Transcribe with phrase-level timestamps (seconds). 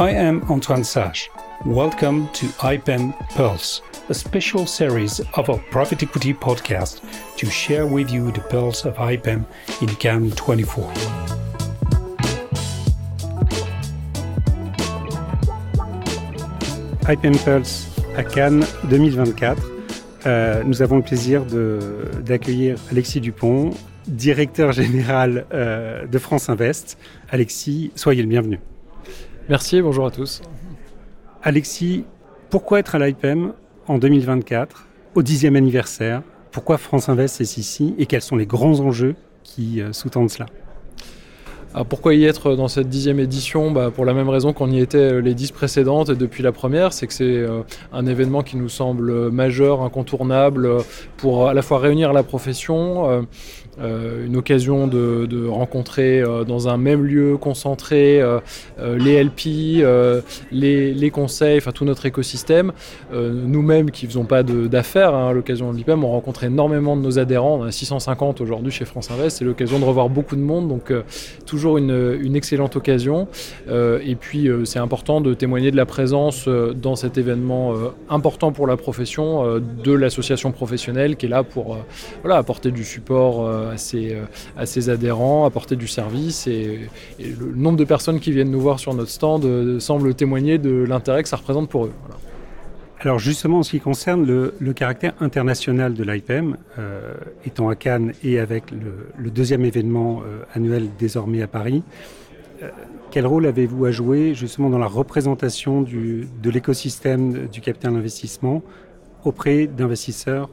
[0.00, 1.30] I am Antoine Sage.
[1.66, 7.02] Welcome to IPEM Pulse, a special series of our private equity podcast
[7.36, 9.44] to share with you the pulse of IPEM
[9.82, 10.90] in Cannes 24.
[17.06, 19.62] IPEM Pulse à Cannes 2024.
[20.24, 21.44] Euh, nous avons le plaisir
[22.24, 23.72] d'accueillir Alexis Dupont,
[24.06, 26.96] directeur général euh, de France Invest.
[27.28, 28.60] Alexis, soyez le bienvenu.
[29.50, 30.42] Merci, bonjour à tous.
[31.42, 32.04] Alexis,
[32.50, 33.52] pourquoi être à l'IPEM
[33.88, 36.22] en 2024, au dixième anniversaire?
[36.52, 40.46] Pourquoi France Invest est ici et quels sont les grands enjeux qui euh, sous-tendent cela?
[41.72, 44.80] Ah, pourquoi y être dans cette dixième édition bah, Pour la même raison qu'on y
[44.80, 48.42] était euh, les dix précédentes et depuis la première, c'est que c'est euh, un événement
[48.42, 50.68] qui nous semble majeur, incontournable,
[51.16, 53.24] pour à la fois réunir la profession,
[53.80, 58.40] euh, une occasion de, rencontrer euh, dans un même lieu concentré euh,
[58.78, 59.84] les LP,
[60.52, 62.72] les, conseils, enfin tout notre écosystème.
[63.12, 67.02] Nous-mêmes qui ne faisons pas d'affaires hein, à l'occasion de l'IPEM, on rencontre énormément de
[67.02, 67.58] nos adhérents.
[67.60, 69.38] On a 650 aujourd'hui chez France Invest.
[69.38, 70.92] C'est l'occasion de revoir beaucoup de monde, donc
[71.64, 73.28] une, une, excellente occasion.
[73.68, 77.74] et puis c'est important de témoigner de la présence dans cet événement
[78.08, 81.78] important pour la profession de l'association professionnelle qui est là pour
[82.22, 86.46] voilà, apporter du support à ses, euh, adhérents, apporter du service.
[86.46, 86.88] Et,
[87.18, 90.84] le nombre de personnes qui viennent nous voir sur notre stand euh, semble témoigner de
[90.84, 91.92] l'intérêt que ça représente pour eux.
[93.00, 97.14] Alors justement, en ce qui concerne le, caractère international de l'IPM, euh,
[97.46, 100.22] étant à Cannes et avec le, deuxième événement
[100.54, 101.82] annuel désormais à Paris,
[103.10, 108.62] quel rôle avez-vous à jouer justement dans la représentation de l'écosystème du capital investissement
[109.24, 110.50] auprès d'investisseurs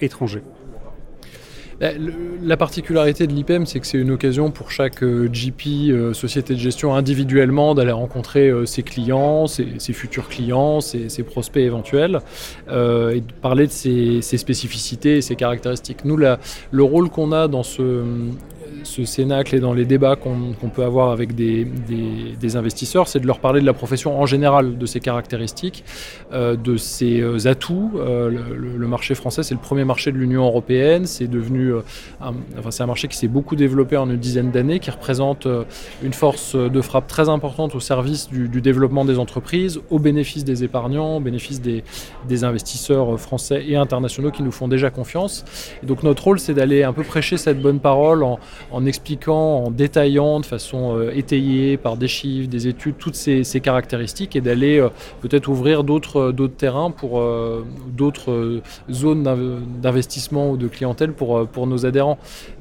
[0.00, 0.44] étrangers?
[1.80, 6.54] La particularité de l'IPEM, c'est que c'est une occasion pour chaque euh, GP, euh, société
[6.54, 9.64] de gestion individuellement, d'aller rencontrer euh, ses clients, ses,
[9.94, 12.20] futurs clients, ses, prospects éventuels,
[12.68, 16.04] et de parler de ses, spécificités et ses caractéristiques.
[16.04, 18.04] Nous, le rôle qu'on a dans ce,
[18.82, 21.66] ce cénacle et dans les débats qu'on peut avoir avec des,
[22.56, 25.84] investisseurs, c'est de leur parler de la profession en général, de ses caractéristiques,
[26.32, 27.92] euh, de ses euh, atouts.
[27.96, 31.06] Euh, le, marché français, c'est le premier marché de l'Union européenne.
[31.06, 31.72] C'est devenu,
[32.20, 35.46] un, enfin, c'est un marché qui s'est beaucoup développé en une dizaine d'années, qui représente
[36.02, 40.64] une force de frappe très importante au service du, développement des entreprises, au bénéfice des
[40.64, 41.84] épargnants, au bénéfice des,
[42.42, 45.44] investisseurs français et internationaux qui nous font déjà confiance.
[45.82, 48.38] donc notre rôle, c'est d'aller un peu prêcher cette bonne parole en,
[48.70, 53.44] en expliquant, en détaillant de façon euh, étayée par des chiffres, des études, toutes ces,
[53.60, 54.88] caractéristiques et d'aller euh,
[55.20, 57.22] peut-être ouvrir d'autres euh, terrains pour
[57.96, 58.60] d'autres
[58.90, 59.22] zones
[59.80, 62.18] d'investissement ou de clientèle pour, nos adhérents.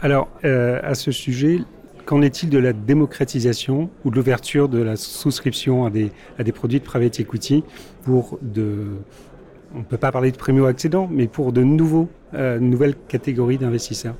[0.00, 1.60] Alors, à ce sujet,
[2.04, 6.50] Qu'en est-il de la démocratisation ou de l'ouverture de la souscription à des, à des
[6.50, 7.62] produits de private equity
[8.02, 8.86] pour de,
[9.72, 14.16] on ne peut pas parler de primo-accédants, mais pour de nouveaux, nouvelles catégories d'investisseurs?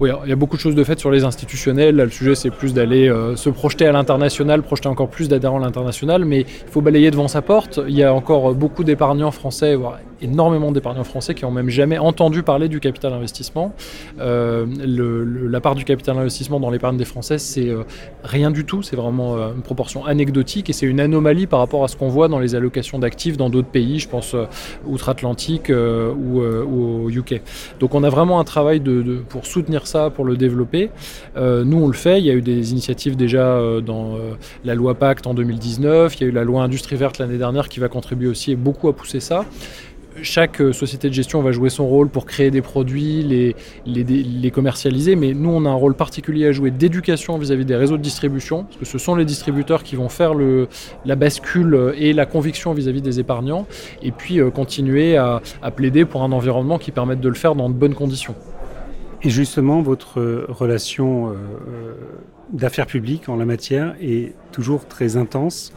[0.00, 1.96] Oui, il y a beaucoup de choses de fait sur les institutionnels.
[1.96, 5.60] Là, le sujet, c'est plus d'aller euh, se projeter à l'international, projeter encore plus d'adhérents
[5.60, 7.80] à l'international, mais il faut balayer devant sa porte.
[7.88, 11.98] Il y a encore beaucoup d'épargnants français, voire énormément d'épargnants français qui n'ont même jamais
[11.98, 13.74] entendu parler du capital investissement.
[14.20, 14.66] Euh,
[15.50, 17.84] la part du capital investissement dans l'épargne des Français, c'est euh,
[18.24, 18.82] rien du tout.
[18.82, 22.28] C'est vraiment une proportion anecdotique et c'est une anomalie par rapport à ce qu'on voit
[22.28, 24.34] dans les allocations d'actifs dans d'autres pays, je pense
[24.86, 27.42] outre-Atlantique ou, au UK.
[27.80, 28.82] Donc on a vraiment un travail
[29.28, 30.90] pour soutenir ça, pour le développer.
[31.36, 32.18] Euh, nous, on le fait.
[32.18, 34.34] Il y a eu des initiatives déjà euh, dans euh,
[34.64, 36.16] la loi Pacte en 2019.
[36.16, 38.88] Il y a eu la loi Industrie verte l'année dernière qui va contribuer aussi beaucoup
[38.88, 39.44] à pousser ça
[40.22, 43.54] chaque société de gestion va jouer son rôle pour créer des produits,
[43.86, 47.96] les, commercialiser, mais nous, on a un rôle particulier à jouer d'éducation vis-à-vis des réseaux
[47.96, 50.32] de distribution, parce que ce sont les distributeurs qui vont faire
[51.04, 53.66] la bascule et la conviction vis-à-vis des épargnants,
[54.02, 55.40] et puis continuer à,
[55.74, 58.34] plaider pour un environnement qui permette de le faire dans de bonnes conditions.
[59.22, 61.94] Et justement, votre relation euh, euh,
[62.52, 65.72] d'affaires publiques en la matière est toujours très intense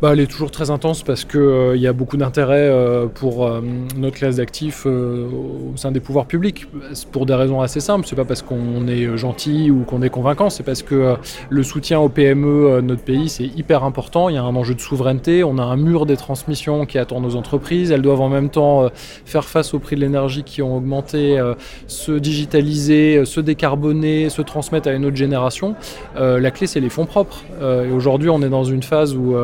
[0.00, 3.44] bah, elle est toujours très intense parce qu'il euh, y a beaucoup d'intérêt euh, pour
[3.44, 3.60] euh,
[3.96, 6.66] notre classe d'actifs au sein des pouvoirs publics.
[7.10, 8.06] Pour des raisons assez simples.
[8.06, 11.16] C'est pas parce qu'on est gentil ou qu'on est convaincant, c'est parce que
[11.50, 14.28] le soutien aux PME de notre pays, c'est hyper important.
[14.28, 15.42] Il y a un enjeu de souveraineté.
[15.42, 17.90] On a un mur des transmissions qui attend nos entreprises.
[17.90, 18.88] Elles doivent en même temps
[19.24, 21.42] faire face aux prix de l'énergie qui ont augmenté,
[21.86, 25.74] se digitaliser, se décarboner, se transmettre à une autre génération.
[26.16, 27.44] la clé, c'est les fonds propres.
[27.60, 29.34] et aujourd'hui, on est dans une phase où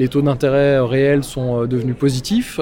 [0.00, 2.58] les taux d'intérêt réels sont devenus positifs,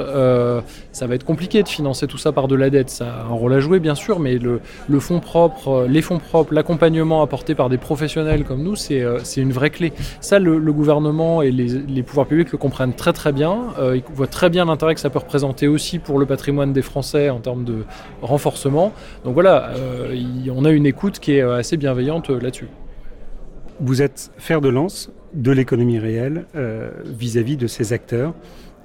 [0.93, 2.91] ça va être compliqué de financer tout ça par de la dette.
[2.91, 6.53] Ça a un rôle à jouer, bien sûr, mais le, le propre, les fonds propres,
[6.53, 9.01] l'accompagnement apporté par des professionnels comme nous, c'est
[9.37, 9.93] une vraie clé.
[10.21, 13.59] Ça, le, gouvernement et les, pouvoirs publics le comprennent très très bien.
[13.95, 17.31] ils voient très bien l'intérêt que ça peut représenter aussi pour le patrimoine des Français
[17.31, 17.85] en termes de
[18.21, 18.93] renforcement.
[19.25, 19.71] Donc voilà,
[20.55, 22.69] on a une écoute qui est assez bienveillante là-dessus.
[23.81, 28.35] Vous êtes fer de lance de l'économie réelle euh, vis-à-vis de ces acteurs.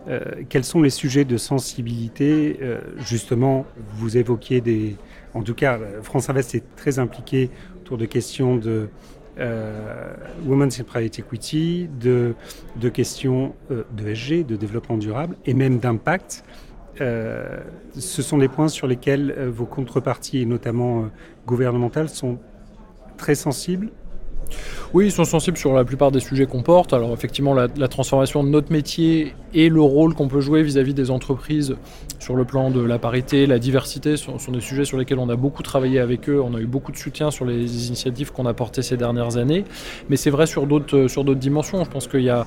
[0.08, 0.20] Euh,
[0.50, 4.96] quels sont les sujets de sensibilité euh, Justement, vous évoquiez des...
[5.34, 7.50] En tout cas, France Invest est très impliqué
[7.82, 8.90] autour de questions de
[10.46, 12.36] Women's in Private Equity, de,
[12.76, 16.44] de questions de SG, de développement durable et même d'impact.
[17.00, 21.10] ce sont des points sur lesquels vos contreparties, notamment
[21.48, 22.38] gouvernementales, sont
[23.18, 23.90] très sensibles?
[24.94, 26.94] Oui, ils sont sensibles sur la plupart des sujets qu'on porte.
[26.94, 31.10] Alors effectivement, la, transformation de notre métier et le rôle qu'on peut jouer vis-à-vis des
[31.10, 31.76] entreprises
[32.20, 35.36] sur le plan de la parité, la diversité, sont, des sujets sur lesquels on a
[35.36, 36.40] beaucoup travaillé avec eux.
[36.40, 39.64] On a eu beaucoup de soutien sur les initiatives qu'on a portées ces dernières années.
[40.10, 41.84] Mais c'est vrai sur d'autres d'autres dimensions.
[41.84, 42.46] Je pense qu'il y a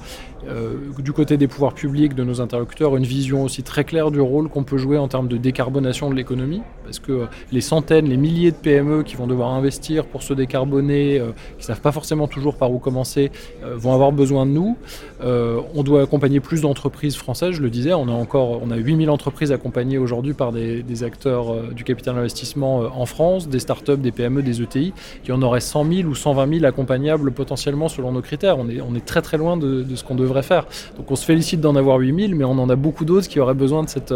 [0.48, 4.20] euh, du côté des pouvoirs publics, de nos interlocuteurs, une vision aussi très claire du
[4.20, 6.62] rôle qu'on peut jouer en termes de décarbonation de l'économie.
[6.84, 11.18] Parce que les centaines, les milliers de PME qui vont devoir investir pour se décarboner,
[11.18, 13.32] euh, qui ne savent pas forcément toujours par où commencer,
[13.64, 14.76] euh, vont avoir besoin de nous.
[15.22, 18.76] Euh, on doit accompagner plus d'entreprises françaises, je le disais, on a encore on a
[18.76, 23.96] 8000 entreprises accompagnées aujourd'hui par des, acteurs euh, du capital investissement en France, des startups,
[23.96, 24.92] des PME, des ETI.
[25.24, 28.58] Il y en aurait 100 000 ou 120 000 accompagnables potentiellement selon nos critères.
[28.58, 30.66] On est, on est très très loin de, ce qu'on devrait faire.
[30.98, 33.54] Donc on se félicite d'en avoir 8000, mais on en a beaucoup d'autres qui auraient
[33.54, 34.14] besoin de cette,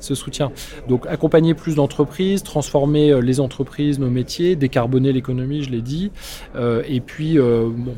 [0.00, 0.52] ce soutien.
[0.88, 6.10] Donc accompagner plus d'entreprises, transformer les entreprises, nos métiers, décarboner l'économie, je l'ai dit,
[6.56, 7.38] et puis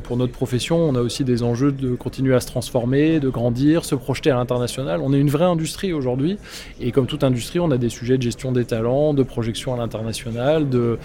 [0.02, 3.84] pour notre profession, on a aussi des enjeux de continuer à se transformer, de grandir,
[3.84, 5.00] se projeter à l'international.
[5.02, 6.38] On est une vraie industrie aujourd'hui,
[6.80, 9.76] et comme toute industrie, on a des sujets de gestion des talents, de projection à
[9.76, 10.98] l'international, de,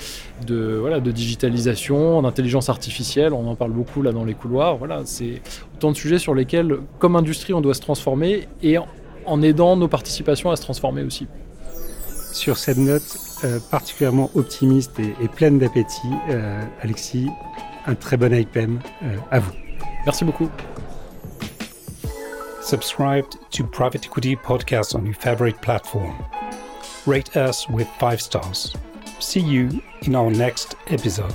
[0.47, 3.33] de, voilà, de digitalisation, d'intelligence artificielle.
[3.33, 4.77] On en parle beaucoup là dans les couloirs.
[4.77, 5.41] Voilà, c'est
[5.75, 8.77] autant de sujets sur lesquels, comme industrie, on doit se transformer et
[9.25, 11.27] en aidant nos participations à se transformer aussi.
[12.31, 17.27] Sur cette note euh, particulièrement optimiste et, pleine d'appétit, euh, Alexis,
[17.89, 19.51] un très bon IPM euh, à vous.
[20.05, 20.49] Merci beaucoup.
[22.61, 26.13] Subscribe to Private Equity Podcast on your favorite platform.
[27.07, 28.75] Rate us with five stars.
[29.19, 31.33] See you in our next episode.